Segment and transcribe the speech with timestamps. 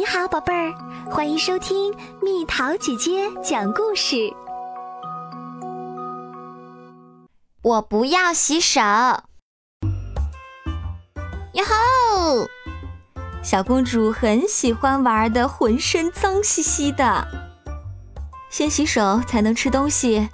[0.00, 0.72] 你好，宝贝儿，
[1.10, 4.32] 欢迎收听蜜桃姐姐讲故事。
[7.60, 8.80] 我不要洗手。
[11.52, 12.46] 哟吼！
[13.42, 17.28] 小公主很喜欢玩的，浑身脏兮兮的。
[18.48, 20.30] 先洗手才能吃东西。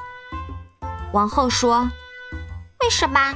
[1.12, 1.90] 王后说
[2.84, 3.34] ：“为什么？”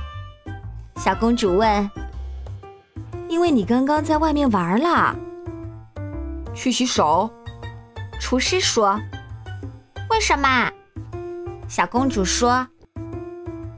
[0.94, 1.90] 小公主问。
[3.26, 5.16] “因为你刚刚在外面玩了。”
[6.60, 7.30] 去洗手。
[8.20, 9.00] 厨师说
[10.10, 10.70] ：“为什么？”
[11.66, 12.68] 小公主说：“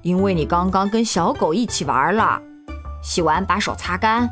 [0.02, 2.42] 因为你刚刚跟小狗一起玩了，
[3.00, 4.28] 洗完把手擦干。”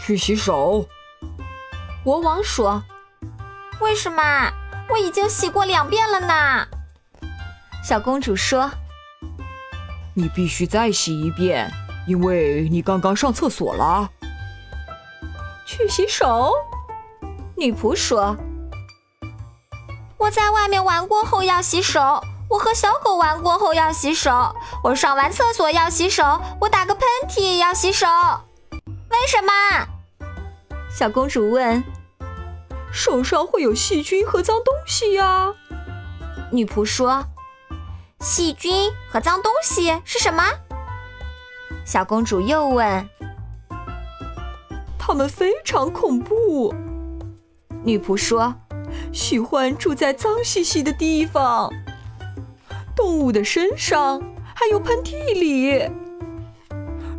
[0.00, 0.86] 去洗手。
[2.04, 2.80] 国王说
[3.82, 4.22] ：“为什么？
[4.88, 6.68] 我已经洗过两遍了呢。”
[7.82, 8.70] 小公主说
[10.14, 11.68] ：“你必须再洗一遍，
[12.06, 14.08] 因为你刚刚上厕所了。”
[15.66, 16.52] 去洗手。
[17.58, 18.36] 女仆说
[20.18, 28.06] ：“我在外面玩过后要洗手，我和小狗玩过后要洗手，我上完厕所要洗手，我打个喷嚏也要洗手。
[29.08, 29.88] 为什么？”
[30.94, 31.82] 小公主问。
[32.92, 35.54] “手上会有细菌和脏东西呀。”
[36.52, 37.24] 女仆说。
[38.20, 40.44] “细菌和脏东西是什么？”
[41.86, 43.08] 小公主又问。
[44.98, 46.74] “它们非常恐怖。”
[47.86, 48.52] 女仆说
[49.14, 51.72] ：“喜欢住在脏兮兮的地方，
[52.96, 54.20] 动物的身上，
[54.56, 55.88] 还有喷嚏里。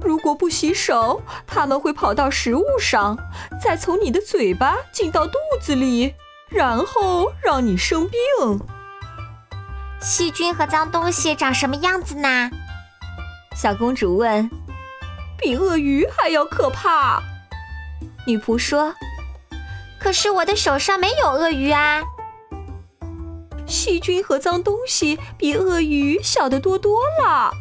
[0.02, 3.18] 如果不洗手，它们会跑到食物上，
[3.64, 6.16] 再从你的嘴巴进到肚子里，
[6.50, 8.60] 然后让你生病。”
[10.04, 12.52] 细菌和脏东西长什么样子呢？
[13.56, 14.52] 小公主问。
[15.40, 17.24] “比鳄鱼还要可怕。”
[18.28, 18.94] 女仆说。
[20.08, 22.02] 可是我的手上没有鳄鱼啊！
[23.66, 27.52] 细菌和脏东西比鳄鱼小得多多了。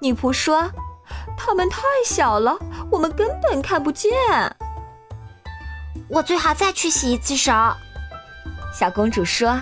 [0.00, 0.70] 女仆说
[1.36, 2.56] ：“它们太小了，
[2.88, 4.12] 我们根本看不见。”
[6.08, 7.52] 我最好再去洗一次手。
[8.72, 9.60] 小公主说：“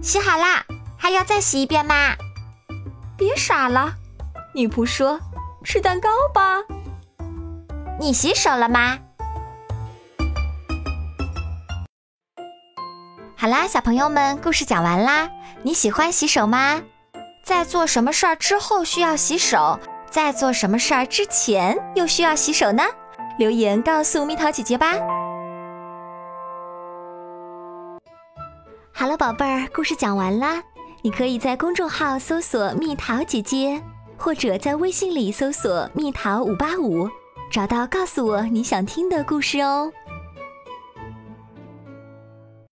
[0.00, 0.64] 洗好啦，
[0.96, 2.14] 还要再洗一遍吗？”
[3.18, 3.92] 别傻了，
[4.54, 5.18] 女仆说
[5.66, 6.62] ：“吃蛋糕吧。”
[7.98, 8.96] 你洗手了吗？
[13.40, 15.26] 好啦，小朋友们，故事讲完啦。
[15.62, 16.78] 你喜欢洗手吗？
[17.42, 19.80] 在做什么事儿之后需要洗手？
[20.10, 22.82] 在做什么事儿之前又需要洗手呢？
[23.38, 24.92] 留言告诉蜜桃姐姐吧。
[28.92, 30.62] 好了，宝贝儿，故事讲完啦。
[31.00, 33.82] 你可以在公众号搜索“蜜桃姐姐”，
[34.20, 37.08] 或者在微信里搜索“蜜桃五八五”，
[37.50, 39.90] 找到告诉我你想听的故事哦。